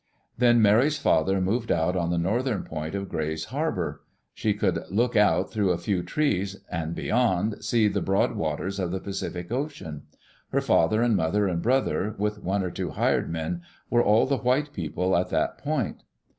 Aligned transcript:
Then 0.35 0.63
Mary's 0.63 0.97
father 0.97 1.39
moved 1.39 1.71
out 1.71 1.95
on 1.95 2.09
the 2.09 2.17
northern 2.17 2.63
point 2.63 2.95
of 2.95 3.07
Gray's 3.07 3.45
Harbor. 3.45 4.01
She 4.33 4.55
could 4.55 4.79
look 4.89 5.15
out 5.15 5.51
through 5.51 5.69
a 5.69 5.77
few 5.77 6.01
trees, 6.01 6.59
and 6.71 6.95
beyond 6.95 7.63
see 7.63 7.87
the 7.87 8.01
broad 8.01 8.35
waters 8.35 8.79
of 8.79 8.89
the 8.89 8.99
Pacific 8.99 9.51
Ocean. 9.51 10.07
Her 10.49 10.61
father 10.61 11.03
and 11.03 11.15
mother 11.15 11.47
and 11.47 11.61
brother, 11.61 12.15
with 12.17 12.41
one 12.41 12.63
or 12.63 12.71
two 12.71 12.89
hired 12.89 13.29
men, 13.29 13.61
were 13.91 14.01
all 14.03 14.25
the 14.25 14.37
white 14.39 14.73
people 14.73 15.15
at 15.15 15.29
that 15.29 15.59
point. 15.59 16.01